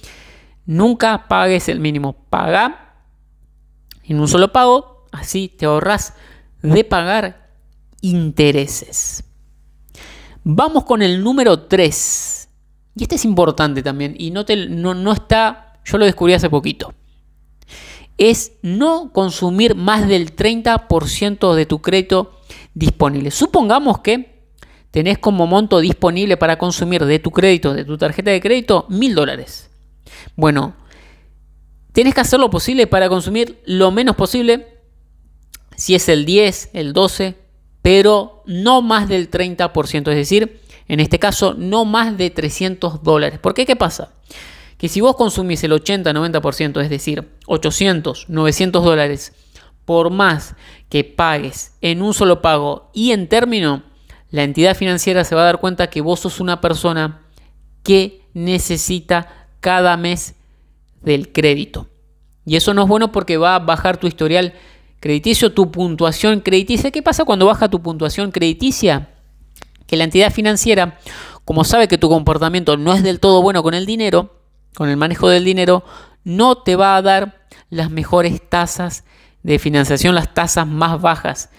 nunca 0.65 1.29
pagues 1.29 1.69
el 1.69 1.79
mínimo. 1.79 2.25
Paga 2.31 3.05
en 4.05 4.19
un 4.19 4.29
solo 4.29 4.51
pago, 4.51 5.05
así 5.13 5.49
te 5.49 5.67
ahorras 5.67 6.15
de 6.63 6.85
pagar 6.85 7.51
intereses. 8.01 9.25
Vamos 10.43 10.87
con 10.87 11.03
el 11.03 11.23
número 11.23 11.65
3. 11.65 12.49
Y 12.97 13.03
este 13.03 13.17
es 13.17 13.27
importante 13.27 13.83
también 13.83 14.15
y 14.17 14.31
no, 14.31 14.47
te, 14.47 14.57
no, 14.69 14.95
no 14.95 15.13
está, 15.13 15.75
yo 15.85 15.99
lo 15.99 16.07
descubrí 16.07 16.33
hace 16.33 16.49
poquito 16.49 16.95
es 18.31 18.53
no 18.63 19.13
consumir 19.13 19.75
más 19.75 20.07
del 20.07 20.37
30% 20.37 21.55
de 21.55 21.67
tu 21.67 21.81
crédito 21.81 22.39
disponible. 22.75 23.31
Supongamos 23.31 23.99
que 23.99 24.45
tenés 24.91 25.19
como 25.19 25.47
monto 25.47 25.81
disponible 25.81 26.37
para 26.37 26.59
consumir 26.59 27.05
de 27.05 27.19
tu 27.19 27.31
crédito, 27.33 27.75
de 27.75 27.85
tu 27.85 27.99
tarjeta 27.99 28.31
de 28.31 28.41
crédito, 28.41 28.87
mil 28.89 29.15
dólares. 29.15 29.71
Bueno, 30.37 30.77
tienes 31.93 32.15
que 32.15 32.21
hacer 32.21 32.39
lo 32.39 32.51
posible 32.51 32.87
para 32.87 33.09
consumir 33.09 33.61
lo 33.65 33.91
menos 33.91 34.15
posible, 34.15 34.69
si 35.77 35.95
es 35.95 36.09
el 36.09 36.25
10, 36.25 36.71
el 36.75 36.93
12, 36.93 37.35
pero 37.81 38.45
no 38.47 38.83
más 38.83 39.09
del 39.09 39.31
30%, 39.31 40.11
es 40.11 40.17
decir, 40.17 40.61
en 40.87 41.01
este 41.01 41.19
caso 41.19 41.55
no 41.55 41.85
más 41.85 42.17
de 42.17 42.31
300 42.31 43.03
dólares. 43.03 43.41
¿Por 43.41 43.55
qué? 43.55 43.67
¿Qué 43.67 43.75
pasa? 43.77 44.13
Que 44.83 44.89
si 44.89 45.01
vos 45.01 45.15
consumís 45.15 45.63
el 45.63 45.71
80-90%, 45.71 46.83
es 46.83 46.91
decir, 46.91 47.29
800, 47.47 48.29
900 48.29 48.85
dólares, 48.85 49.33
por 49.85 50.11
más 50.11 50.57
que 50.89 51.05
pagues 51.05 51.77
en 51.83 52.03
un 52.03 52.13
solo 52.13 52.43
pago 52.43 52.91
y 52.93 53.13
en 53.13 53.29
término, 53.29 53.85
la 54.33 54.43
entidad 54.43 54.77
financiera 54.77 55.23
se 55.23 55.37
va 55.37 55.43
a 55.43 55.45
dar 55.45 55.61
cuenta 55.61 55.89
que 55.89 56.01
vos 56.01 56.19
sos 56.19 56.41
una 56.41 56.61
persona 56.61 57.21
que 57.85 58.23
necesita 58.35 59.47
cada 59.61 59.97
mes 59.97 60.35
del 61.01 61.31
crédito. 61.31 61.87
Y 62.45 62.57
eso 62.57 62.75
no 62.75 62.83
es 62.83 62.89
bueno 62.89 63.13
porque 63.13 63.37
va 63.37 63.55
a 63.55 63.61
bajar 63.61 63.99
tu 63.99 64.09
historial 64.09 64.53
crediticio, 64.99 65.53
tu 65.53 65.71
puntuación 65.71 66.41
crediticia. 66.41 66.91
¿Qué 66.91 67.05
pasa 67.05 67.25
cuando 67.25 67.47
baja 67.47 67.71
tu 67.71 67.81
puntuación 67.83 68.33
crediticia? 68.33 69.11
Que 69.87 69.97
la 69.97 70.03
entidad 70.03 70.33
financiera, 70.33 70.99
como 71.45 71.63
sabe 71.63 71.87
que 71.87 71.99
tu 71.99 72.09
comportamiento 72.09 72.77
no 72.77 72.95
es 72.95 73.05
del 73.05 73.21
todo 73.21 73.43
bueno 73.43 73.63
con 73.63 73.75
el 73.75 73.87
dinero, 73.87 74.42
con 74.75 74.89
el 74.89 74.97
manejo 74.97 75.29
del 75.29 75.45
dinero, 75.45 75.85
no 76.25 76.59
te 76.59 76.77
va 76.77 76.97
a 76.97 77.03
dar 77.03 77.47
las 77.71 77.91
mejores 77.91 78.41
tasas 78.49 79.05
de 79.43 79.59
financiación, 79.59 80.15
las 80.15 80.35
tasas 80.35 80.67
más 80.67 81.01
bajas 81.01 81.51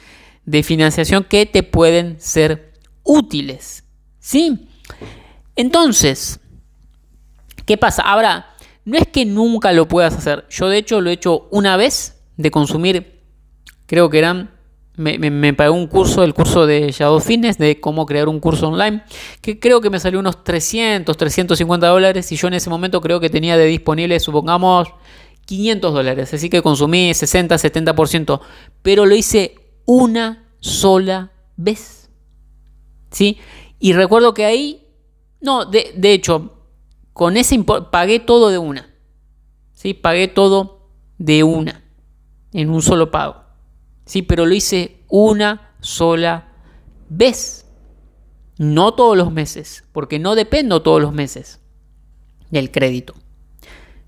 de 0.46 0.64
financiación 0.64 1.24
que 1.24 1.46
te 1.46 1.64
pueden 1.64 2.20
ser 2.20 2.74
útiles. 3.04 3.84
¿Sí? 4.20 4.70
Entonces, 5.56 6.40
¿qué 7.66 7.78
pasa? 7.78 8.04
Ahora, 8.04 8.56
no 8.86 8.98
es 8.98 9.08
que 9.08 9.26
nunca 9.26 9.72
lo 9.72 9.88
puedas 9.88 10.16
hacer. 10.16 10.46
Yo 10.50 10.70
de 10.70 10.78
hecho 10.78 11.02
lo 11.02 11.10
he 11.10 11.14
hecho 11.14 11.48
una 11.52 11.78
vez 11.78 12.22
de 12.38 12.52
consumir, 12.52 13.22
creo 13.86 14.10
que 14.10 14.20
eran 14.20 14.53
me, 14.96 15.18
me, 15.18 15.54
pagué 15.54 15.72
un 15.72 15.88
curso, 15.88 16.24
el 16.24 16.34
curso 16.34 16.68
de 16.68 16.92
Shadow 16.92 17.20
Fitness, 17.20 17.58
de 17.58 17.80
cómo 17.80 18.06
crear 18.06 18.28
un 18.28 18.40
curso 18.40 18.68
online, 18.68 19.04
que 19.42 19.60
creo 19.60 19.82
que 19.82 19.90
me 19.90 20.00
salió 20.00 20.20
unos 20.20 20.44
300, 20.44 21.18
350 21.18 21.88
dólares 21.88 22.32
y 22.32 22.36
yo 22.36 22.48
en 22.48 22.54
ese 22.54 22.70
momento 22.70 23.02
creo 23.02 23.20
que 23.20 23.30
tenía 23.30 23.58
de 23.58 23.66
disponible, 23.66 24.20
supongamos, 24.20 24.90
500 25.46 25.94
dólares. 25.94 26.34
Así 26.34 26.50
que 26.50 26.62
consumí 26.62 27.14
60, 27.14 27.56
70%, 27.56 28.40
pero 28.82 29.06
lo 29.06 29.16
hice 29.16 29.56
una 29.86 30.52
sola 30.60 31.32
vez. 31.58 32.10
¿Sí? 33.12 33.38
Y 33.80 33.94
recuerdo 33.94 34.34
que 34.34 34.46
ahí, 34.46 34.88
no, 35.42 35.66
de, 35.66 35.92
de 35.96 36.14
hecho, 36.14 36.54
con 37.14 37.38
ese 37.38 37.64
pagué 37.64 38.20
todo 38.20 38.50
de 38.50 38.58
una. 38.58 38.90
¿Sí? 39.72 39.94
Pagué 39.94 40.28
todo 40.28 40.88
de 41.18 41.44
una, 41.44 41.84
en 42.54 42.70
un 42.70 42.82
solo 42.82 43.12
pago. 43.12 43.43
Sí, 44.06 44.22
pero 44.22 44.46
lo 44.46 44.54
hice 44.54 45.04
una 45.08 45.72
sola 45.80 46.50
vez. 47.10 47.66
No 48.58 48.94
todos 48.94 49.18
los 49.18 49.32
meses, 49.32 49.84
porque 49.92 50.20
no 50.20 50.36
dependo 50.36 50.82
todos 50.82 51.02
los 51.02 51.14
meses 51.14 51.60
del 52.52 52.72
crédito. 52.72 53.16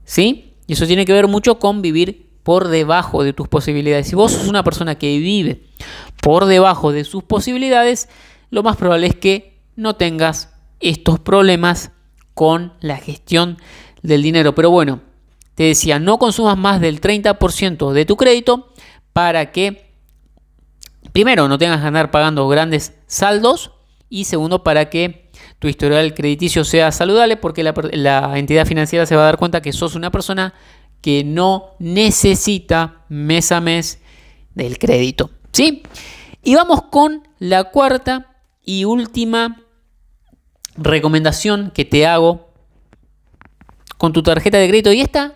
¿Sí? 0.04 0.54
Y 0.68 0.74
eso 0.74 0.86
tiene 0.86 1.06
que 1.06 1.14
ver 1.14 1.28
mucho 1.28 1.60
con 1.60 1.82
vivir 1.82 2.30
por 2.44 2.68
debajo 2.68 3.24
de 3.24 3.34
tus 3.34 3.48
posibilidades. 3.48 4.08
Si 4.08 4.16
vos 4.16 4.32
sos 4.32 4.48
una 4.48 4.64
persona 4.64 4.96
que 4.96 5.18
vive 5.18 5.64
por 6.22 6.46
debajo 6.46 6.92
de 6.92 7.04
sus 7.04 7.24
posibilidades, 7.24 8.08
lo 8.52 8.62
más 8.62 8.78
probable 8.78 9.08
es 9.08 9.16
que 9.16 9.60
no 9.76 9.96
tengas 9.96 10.54
estos 10.80 11.20
problemas 11.20 11.92
con 12.36 12.74
la 12.82 12.98
gestión 12.98 13.58
del 14.04 14.22
dinero. 14.22 14.54
Pero 14.54 14.70
bueno, 14.70 15.02
te 15.56 15.64
decía, 15.64 16.00
no 16.00 16.20
consumas 16.20 16.58
más 16.58 16.82
del 16.82 17.02
30% 17.02 17.92
de 17.94 18.06
tu 18.06 18.16
crédito 18.16 18.72
para 19.12 19.52
que 19.52 19.85
primero, 21.16 21.48
no 21.48 21.58
tengas 21.58 21.80
que 21.80 21.88
andar 21.88 22.12
pagando 22.12 22.46
grandes 22.50 22.92
saldos 23.08 23.72
y 24.10 24.26
segundo, 24.26 24.66
para 24.66 24.90
que 24.90 25.32
tu 25.60 25.70
historial 25.70 26.14
crediticio 26.14 26.66
sea 26.66 26.92
saludable 26.92 27.38
porque 27.38 27.64
la, 27.64 28.34
entidad 28.38 28.66
financiera 28.66 29.06
se 29.06 29.16
va 29.16 29.22
a 29.22 29.26
dar 29.28 29.38
cuenta 29.38 29.62
que 29.62 29.72
sos 29.72 29.96
una 29.96 30.12
persona 30.12 30.54
que 31.00 31.24
no 31.24 31.78
necesita 31.80 33.06
mes 33.08 33.54
a 33.54 33.62
mes 33.62 34.02
del 34.56 34.78
crédito. 34.78 35.30
¿Sí? 35.54 35.84
Y 36.44 36.56
vamos 36.56 36.82
con 36.92 37.26
la 37.40 37.64
cuarta 37.64 38.36
y 38.62 38.84
última 38.84 39.62
recomendación 40.76 41.72
que 41.74 41.86
te 41.86 42.06
hago 42.06 42.50
con 43.98 44.12
tu 44.12 44.22
tarjeta 44.22 44.58
de 44.58 44.68
crédito. 44.68 44.92
Y 44.92 45.00
esta, 45.00 45.36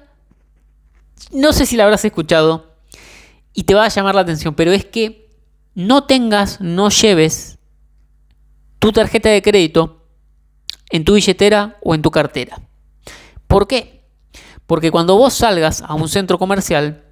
no 1.32 1.54
sé 1.54 1.66
si 1.66 1.78
la 1.78 1.86
habrás 1.86 2.04
escuchado 2.04 2.76
y 3.54 3.64
te 3.64 3.76
va 3.76 3.86
a 3.86 3.90
llamar 3.90 4.16
la 4.16 4.22
atención, 4.22 4.54
pero 4.56 4.74
es 4.74 4.84
que 4.84 5.29
no 5.80 6.04
tengas, 6.04 6.60
no 6.60 6.90
lleves 6.90 7.58
tu 8.80 8.92
tarjeta 8.92 9.30
de 9.30 9.42
crédito 9.42 10.04
en 10.90 11.06
tu 11.06 11.14
billetera 11.14 11.78
o 11.82 11.96
en 11.96 12.02
tu 12.02 12.12
cartera. 12.12 12.60
¿Por 13.48 13.66
qué? 13.66 14.04
Porque 14.68 14.92
cuando 14.92 15.16
vos 15.16 15.34
salgas 15.34 15.82
a 15.82 15.94
un 15.94 16.10
centro 16.10 16.38
comercial, 16.38 17.06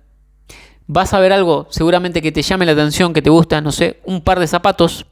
vas 0.85 1.13
a 1.13 1.19
ver 1.21 1.31
algo 1.31 1.67
seguramente 1.69 2.21
que 2.21 2.33
te 2.33 2.41
llame 2.41 2.65
la 2.65 2.73
atención, 2.73 3.13
que 3.13 3.21
te 3.21 3.29
gusta, 3.29 3.61
no 3.61 3.71
sé, 3.71 4.01
un 4.03 4.19
par 4.19 4.37
de 4.37 4.47
zapatos. 4.47 5.05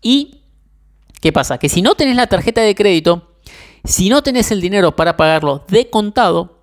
Y, 0.00 0.44
¿qué 1.20 1.30
pasa? 1.30 1.58
Que 1.58 1.68
si 1.68 1.82
no 1.82 1.94
tenés 1.94 2.16
la 2.16 2.26
tarjeta 2.26 2.62
de 2.62 2.74
crédito, 2.74 3.34
si 3.84 4.08
no 4.08 4.22
tenés 4.22 4.50
el 4.50 4.62
dinero 4.62 4.96
para 4.96 5.18
pagarlo 5.18 5.66
de 5.68 5.90
contado, 5.90 6.57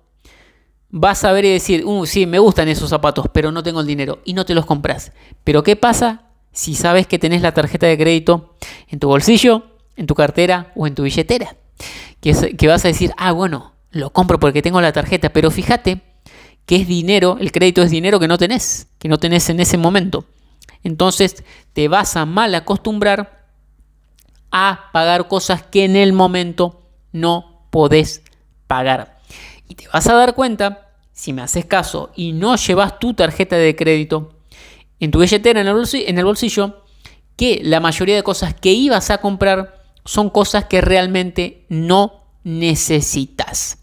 vas 0.90 1.24
a 1.24 1.32
ver 1.32 1.44
y 1.44 1.52
decir, 1.52 1.84
uh, 1.84 2.06
sí, 2.06 2.26
me 2.26 2.38
gustan 2.38 2.68
esos 2.68 2.90
zapatos, 2.90 3.26
pero 3.32 3.52
no 3.52 3.62
tengo 3.62 3.80
el 3.80 3.86
dinero 3.86 4.20
y 4.24 4.34
no 4.34 4.44
te 4.44 4.54
los 4.54 4.66
compras. 4.66 5.12
Pero 5.44 5.62
¿qué 5.62 5.76
pasa 5.76 6.22
si 6.52 6.74
sabes 6.74 7.06
que 7.06 7.18
tenés 7.18 7.42
la 7.42 7.52
tarjeta 7.52 7.86
de 7.86 7.98
crédito 7.98 8.54
en 8.88 8.98
tu 8.98 9.08
bolsillo, 9.08 9.64
en 9.96 10.06
tu 10.06 10.14
cartera 10.14 10.72
o 10.74 10.86
en 10.86 10.94
tu 10.94 11.02
billetera? 11.02 11.56
Que, 12.20 12.56
que 12.56 12.68
vas 12.68 12.84
a 12.84 12.88
decir, 12.88 13.12
ah, 13.16 13.32
bueno, 13.32 13.74
lo 13.90 14.10
compro 14.10 14.38
porque 14.38 14.62
tengo 14.62 14.80
la 14.80 14.92
tarjeta, 14.92 15.30
pero 15.30 15.50
fíjate 15.50 16.02
que 16.64 16.76
es 16.76 16.88
dinero, 16.88 17.36
el 17.40 17.52
crédito 17.52 17.82
es 17.82 17.90
dinero 17.90 18.18
que 18.18 18.28
no 18.28 18.38
tenés, 18.38 18.88
que 18.98 19.08
no 19.08 19.18
tenés 19.18 19.48
en 19.50 19.60
ese 19.60 19.78
momento. 19.78 20.24
Entonces 20.82 21.44
te 21.72 21.88
vas 21.88 22.16
a 22.16 22.26
mal 22.26 22.54
acostumbrar 22.54 23.46
a 24.50 24.90
pagar 24.92 25.28
cosas 25.28 25.62
que 25.62 25.84
en 25.84 25.96
el 25.96 26.12
momento 26.12 26.82
no 27.12 27.66
podés 27.70 28.22
pagar. 28.66 29.15
Y 29.68 29.74
te 29.74 29.88
vas 29.88 30.06
a 30.08 30.14
dar 30.14 30.34
cuenta 30.34 30.92
si 31.12 31.32
me 31.32 31.42
haces 31.42 31.64
caso 31.64 32.10
y 32.14 32.32
no 32.32 32.56
llevas 32.56 32.98
tu 32.98 33.14
tarjeta 33.14 33.56
de 33.56 33.74
crédito 33.74 34.34
en 35.00 35.10
tu 35.10 35.18
billetera, 35.18 35.60
en 35.60 35.66
el, 35.66 36.24
bolsillo, 36.24 36.84
que 37.36 37.60
la 37.62 37.80
mayoría 37.80 38.16
de 38.16 38.22
cosas 38.22 38.54
que 38.54 38.72
ibas 38.72 39.10
a 39.10 39.18
comprar 39.18 39.82
son 40.04 40.30
cosas 40.30 40.66
que 40.66 40.80
realmente 40.80 41.64
no 41.68 42.24
necesitas. 42.44 43.78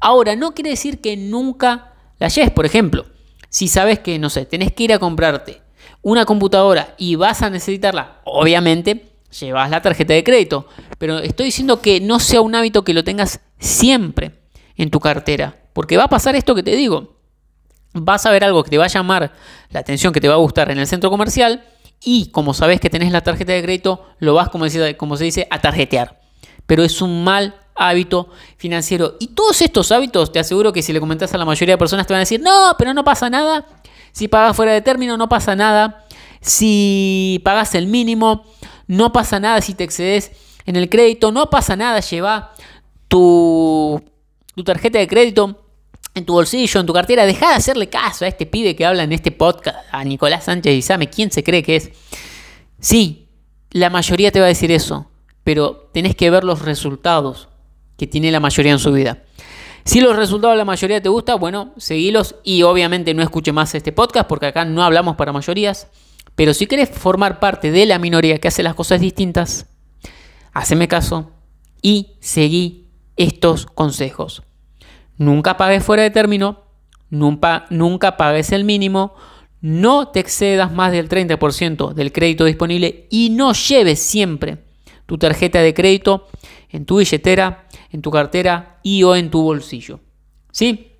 Ahora, 0.00 0.36
no 0.36 0.54
quiere 0.54 0.70
decir 0.70 1.00
que 1.00 1.16
nunca 1.16 1.94
la 2.18 2.28
lleves. 2.28 2.50
Por 2.50 2.66
ejemplo, 2.66 3.06
si 3.48 3.68
sabes 3.68 3.98
que, 3.98 4.18
no 4.18 4.30
sé, 4.30 4.46
tenés 4.46 4.72
que 4.72 4.84
ir 4.84 4.92
a 4.92 4.98
comprarte 4.98 5.60
una 6.02 6.24
computadora 6.24 6.94
y 6.96 7.16
vas 7.16 7.42
a 7.42 7.50
necesitarla, 7.50 8.20
obviamente 8.24 9.12
llevas 9.38 9.70
la 9.70 9.82
tarjeta 9.82 10.14
de 10.14 10.24
crédito. 10.24 10.66
Pero 10.98 11.18
estoy 11.18 11.46
diciendo 11.46 11.82
que 11.82 12.00
no 12.00 12.18
sea 12.20 12.40
un 12.40 12.54
hábito 12.54 12.84
que 12.84 12.94
lo 12.94 13.04
tengas 13.04 13.40
siempre 13.58 14.32
en 14.78 14.90
tu 14.90 15.00
cartera. 15.00 15.56
Porque 15.74 15.98
va 15.98 16.04
a 16.04 16.08
pasar 16.08 16.34
esto 16.34 16.54
que 16.54 16.62
te 16.62 16.74
digo. 16.74 17.18
Vas 17.92 18.24
a 18.24 18.30
ver 18.30 18.44
algo 18.44 18.64
que 18.64 18.70
te 18.70 18.78
va 18.78 18.86
a 18.86 18.88
llamar 18.88 19.32
la 19.70 19.80
atención, 19.80 20.12
que 20.12 20.20
te 20.20 20.28
va 20.28 20.34
a 20.34 20.38
gustar 20.38 20.70
en 20.70 20.78
el 20.78 20.86
centro 20.86 21.10
comercial 21.10 21.64
y 22.02 22.30
como 22.30 22.54
sabes 22.54 22.80
que 22.80 22.90
tenés 22.90 23.12
la 23.12 23.22
tarjeta 23.22 23.52
de 23.52 23.62
crédito, 23.62 24.06
lo 24.18 24.34
vas, 24.34 24.48
como, 24.48 24.66
como 24.96 25.16
se 25.16 25.24
dice, 25.24 25.48
a 25.50 25.60
tarjetear. 25.60 26.20
Pero 26.66 26.82
es 26.82 27.02
un 27.02 27.24
mal 27.24 27.56
hábito 27.74 28.28
financiero. 28.56 29.16
Y 29.18 29.28
todos 29.28 29.62
estos 29.62 29.90
hábitos, 29.92 30.32
te 30.32 30.38
aseguro 30.38 30.72
que 30.72 30.82
si 30.82 30.92
le 30.92 31.00
comentas 31.00 31.32
a 31.34 31.38
la 31.38 31.44
mayoría 31.44 31.74
de 31.74 31.78
personas 31.78 32.06
te 32.06 32.12
van 32.12 32.18
a 32.18 32.20
decir, 32.20 32.40
no, 32.40 32.74
pero 32.78 32.94
no 32.94 33.04
pasa 33.04 33.30
nada. 33.30 33.66
Si 34.12 34.28
pagas 34.28 34.54
fuera 34.54 34.72
de 34.72 34.82
término, 34.82 35.16
no 35.16 35.28
pasa 35.28 35.56
nada. 35.56 36.04
Si 36.40 37.40
pagas 37.44 37.74
el 37.74 37.86
mínimo, 37.86 38.44
no 38.86 39.12
pasa 39.12 39.40
nada 39.40 39.60
si 39.60 39.74
te 39.74 39.84
excedes 39.84 40.32
en 40.66 40.76
el 40.76 40.88
crédito. 40.88 41.32
No 41.32 41.50
pasa 41.50 41.74
nada, 41.74 42.00
lleva 42.00 42.52
tu, 43.08 44.02
tu 44.58 44.64
tarjeta 44.64 44.98
de 44.98 45.06
crédito 45.06 45.56
en 46.16 46.26
tu 46.26 46.32
bolsillo, 46.32 46.80
en 46.80 46.86
tu 46.86 46.92
cartera. 46.92 47.24
Deja 47.24 47.50
de 47.50 47.54
hacerle 47.54 47.88
caso 47.88 48.24
a 48.24 48.28
este 48.28 48.44
pibe 48.44 48.74
que 48.74 48.84
habla 48.84 49.04
en 49.04 49.12
este 49.12 49.30
podcast, 49.30 49.78
a 49.92 50.02
Nicolás 50.02 50.44
Sánchez 50.44 50.74
y 50.74 50.82
Same. 50.82 51.08
¿Quién 51.08 51.30
se 51.30 51.44
cree 51.44 51.62
que 51.62 51.76
es? 51.76 51.92
Sí, 52.80 53.28
la 53.70 53.88
mayoría 53.88 54.32
te 54.32 54.40
va 54.40 54.46
a 54.46 54.48
decir 54.48 54.72
eso, 54.72 55.12
pero 55.44 55.88
tenés 55.94 56.16
que 56.16 56.28
ver 56.28 56.42
los 56.42 56.62
resultados 56.62 57.48
que 57.96 58.08
tiene 58.08 58.32
la 58.32 58.40
mayoría 58.40 58.72
en 58.72 58.80
su 58.80 58.90
vida. 58.90 59.22
Si 59.84 60.00
los 60.00 60.16
resultados 60.16 60.54
de 60.54 60.58
la 60.58 60.64
mayoría 60.64 61.00
te 61.00 61.08
gustan, 61.08 61.38
bueno, 61.38 61.72
seguilos 61.76 62.34
y 62.42 62.64
obviamente 62.64 63.14
no 63.14 63.22
escuche 63.22 63.52
más 63.52 63.72
este 63.76 63.92
podcast 63.92 64.26
porque 64.28 64.46
acá 64.46 64.64
no 64.64 64.82
hablamos 64.82 65.14
para 65.14 65.32
mayorías. 65.32 65.86
Pero 66.34 66.52
si 66.52 66.66
quieres 66.66 66.90
formar 66.90 67.38
parte 67.38 67.70
de 67.70 67.86
la 67.86 68.00
minoría 68.00 68.38
que 68.38 68.48
hace 68.48 68.64
las 68.64 68.74
cosas 68.74 69.00
distintas, 69.00 69.66
haceme 70.52 70.88
caso 70.88 71.30
y 71.80 72.16
seguí 72.18 72.88
estos 73.16 73.66
consejos. 73.66 74.42
Nunca 75.18 75.56
pagues 75.56 75.84
fuera 75.84 76.04
de 76.04 76.10
término, 76.10 76.64
nunca, 77.10 77.66
nunca 77.70 78.16
pagues 78.16 78.52
el 78.52 78.64
mínimo, 78.64 79.14
no 79.60 80.08
te 80.08 80.20
excedas 80.20 80.72
más 80.72 80.92
del 80.92 81.08
30% 81.08 81.92
del 81.92 82.12
crédito 82.12 82.44
disponible 82.44 83.06
y 83.10 83.30
no 83.30 83.52
lleves 83.52 84.00
siempre 84.00 84.64
tu 85.06 85.18
tarjeta 85.18 85.60
de 85.60 85.74
crédito 85.74 86.28
en 86.70 86.84
tu 86.84 86.98
billetera, 86.98 87.66
en 87.90 88.02
tu 88.02 88.10
cartera 88.10 88.78
y 88.82 89.02
o 89.02 89.16
en 89.16 89.30
tu 89.30 89.42
bolsillo. 89.42 90.00
¿Sí? 90.52 90.92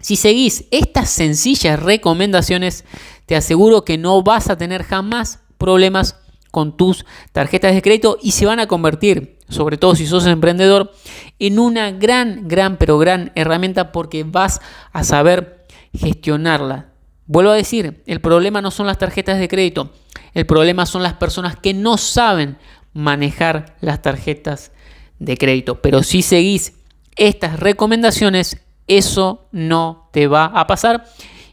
Si 0.00 0.16
seguís 0.16 0.66
estas 0.70 1.08
sencillas 1.08 1.82
recomendaciones, 1.82 2.84
te 3.26 3.36
aseguro 3.36 3.84
que 3.84 3.96
no 3.96 4.22
vas 4.22 4.50
a 4.50 4.58
tener 4.58 4.82
jamás 4.82 5.40
problemas 5.56 6.20
con 6.50 6.76
tus 6.76 7.06
tarjetas 7.32 7.74
de 7.74 7.80
crédito 7.80 8.18
y 8.22 8.32
se 8.32 8.44
van 8.44 8.60
a 8.60 8.66
convertir, 8.66 9.38
sobre 9.54 9.78
todo 9.78 9.94
si 9.94 10.06
sos 10.06 10.26
emprendedor, 10.26 10.92
en 11.38 11.58
una 11.58 11.90
gran, 11.90 12.48
gran, 12.48 12.76
pero 12.76 12.98
gran 12.98 13.32
herramienta 13.34 13.92
porque 13.92 14.24
vas 14.24 14.60
a 14.92 15.04
saber 15.04 15.66
gestionarla. 15.94 16.88
Vuelvo 17.26 17.52
a 17.52 17.54
decir, 17.54 18.02
el 18.06 18.20
problema 18.20 18.60
no 18.60 18.70
son 18.70 18.86
las 18.86 18.98
tarjetas 18.98 19.38
de 19.38 19.48
crédito, 19.48 19.90
el 20.34 20.44
problema 20.44 20.84
son 20.84 21.02
las 21.02 21.14
personas 21.14 21.56
que 21.56 21.72
no 21.72 21.96
saben 21.96 22.58
manejar 22.92 23.76
las 23.80 24.02
tarjetas 24.02 24.72
de 25.18 25.36
crédito. 25.36 25.80
Pero 25.80 26.02
si 26.02 26.22
seguís 26.22 26.74
estas 27.16 27.60
recomendaciones, 27.60 28.58
eso 28.86 29.48
no 29.52 30.10
te 30.12 30.26
va 30.26 30.46
a 30.46 30.66
pasar 30.66 31.06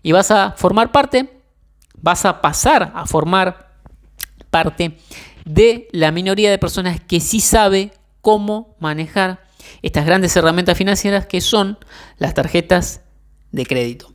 y 0.04 0.12
vas 0.12 0.32
a 0.32 0.52
formar 0.58 0.92
parte, 0.92 1.42
vas 1.98 2.26
a 2.26 2.42
pasar 2.42 2.92
a 2.94 3.06
formar 3.06 3.72
parte 4.50 4.98
de 5.46 5.88
la 5.92 6.12
minoría 6.12 6.50
de 6.52 6.58
personas 6.58 7.00
que 7.02 7.20
sí 7.20 7.40
sabe 7.40 7.92
cómo 8.22 8.76
manejar 8.80 9.44
estas 9.82 10.06
grandes 10.06 10.36
herramientas 10.36 10.78
financieras 10.78 11.26
que 11.26 11.42
son 11.42 11.78
las 12.18 12.34
tarjetas 12.34 13.02
de 13.52 13.66
crédito. 13.66 14.14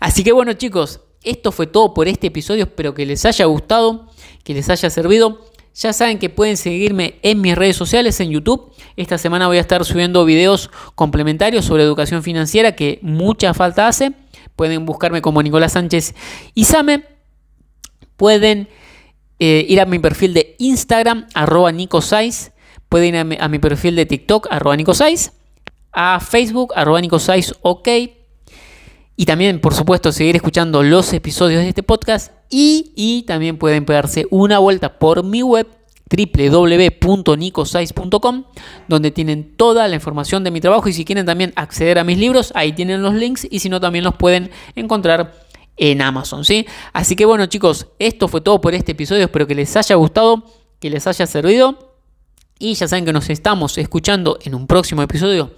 Así 0.00 0.24
que 0.24 0.32
bueno 0.32 0.52
chicos, 0.54 1.00
esto 1.22 1.52
fue 1.52 1.66
todo 1.66 1.92
por 1.92 2.08
este 2.08 2.28
episodio, 2.28 2.64
espero 2.64 2.94
que 2.94 3.06
les 3.06 3.24
haya 3.24 3.44
gustado, 3.46 4.08
que 4.44 4.54
les 4.54 4.68
haya 4.68 4.90
servido. 4.90 5.44
Ya 5.74 5.92
saben 5.92 6.18
que 6.18 6.30
pueden 6.30 6.56
seguirme 6.56 7.18
en 7.20 7.42
mis 7.42 7.54
redes 7.54 7.76
sociales, 7.76 8.18
en 8.20 8.30
YouTube. 8.30 8.72
Esta 8.96 9.18
semana 9.18 9.46
voy 9.46 9.58
a 9.58 9.60
estar 9.60 9.84
subiendo 9.84 10.24
videos 10.24 10.70
complementarios 10.94 11.66
sobre 11.66 11.82
educación 11.82 12.22
financiera 12.22 12.72
que 12.76 12.98
mucha 13.02 13.52
falta 13.52 13.86
hace. 13.86 14.12
Pueden 14.54 14.86
buscarme 14.86 15.20
como 15.20 15.42
Nicolás 15.42 15.72
Sánchez 15.72 16.14
Isame. 16.54 17.04
Pueden 18.16 18.68
eh, 19.38 19.66
ir 19.68 19.80
a 19.80 19.86
mi 19.86 19.98
perfil 19.98 20.34
de 20.34 20.56
Instagram, 20.58 21.26
arroba 21.34 21.72
nicosais. 21.72 22.52
Pueden 22.88 23.14
ir 23.14 23.40
a 23.40 23.48
mi, 23.48 23.58
perfil 23.58 23.96
de 23.96 24.06
TikTok, 24.06 24.48
arroba 24.50 24.76
nicosais. 24.76 25.32
A 25.92 26.20
Facebook, 26.20 26.72
arroba 26.76 27.00
nicosais, 27.00 27.54
ok. 27.62 27.88
Y 29.16 29.24
también, 29.24 29.60
por 29.60 29.74
supuesto, 29.74 30.12
seguir 30.12 30.36
escuchando 30.36 30.82
los 30.82 31.12
episodios 31.12 31.62
de 31.62 31.70
este 31.70 31.82
podcast. 31.82 32.32
Y, 32.50 32.92
y 32.94 33.22
también 33.22 33.58
pueden 33.58 33.84
pegarse 33.84 34.26
una 34.30 34.58
vuelta 34.58 34.98
por 34.98 35.24
mi 35.24 35.42
web 35.42 35.66
www.nicosais.com 36.08 38.44
donde 38.86 39.10
tienen 39.10 39.56
toda 39.56 39.88
la 39.88 39.96
información 39.96 40.44
de 40.44 40.52
mi 40.52 40.60
trabajo 40.60 40.88
y 40.88 40.92
si 40.92 41.04
quieren 41.04 41.26
también 41.26 41.52
acceder 41.56 41.98
a 41.98 42.04
mis 42.04 42.18
libros, 42.18 42.52
ahí 42.54 42.72
tienen 42.72 43.02
los 43.02 43.14
links 43.14 43.44
y 43.50 43.58
si 43.58 43.68
no 43.68 43.80
también 43.80 44.04
los 44.04 44.14
pueden 44.14 44.50
encontrar 44.76 45.34
en 45.76 46.02
Amazon, 46.02 46.44
¿sí? 46.44 46.66
Así 46.92 47.16
que 47.16 47.24
bueno, 47.24 47.46
chicos, 47.46 47.88
esto 47.98 48.28
fue 48.28 48.40
todo 48.40 48.60
por 48.60 48.74
este 48.74 48.92
episodio. 48.92 49.24
Espero 49.24 49.46
que 49.46 49.54
les 49.54 49.76
haya 49.76 49.94
gustado, 49.96 50.44
que 50.80 50.90
les 50.90 51.06
haya 51.06 51.26
servido. 51.26 51.94
Y 52.58 52.74
ya 52.74 52.88
saben 52.88 53.04
que 53.04 53.12
nos 53.12 53.28
estamos 53.28 53.76
escuchando 53.76 54.38
en 54.42 54.54
un 54.54 54.66
próximo 54.66 55.02
episodio. 55.02 55.54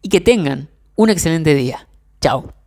Y 0.00 0.08
que 0.08 0.20
tengan 0.20 0.70
un 0.96 1.10
excelente 1.10 1.54
día. 1.54 1.86
Chao. 2.20 2.57